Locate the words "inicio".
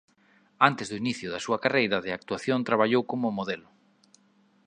1.03-1.27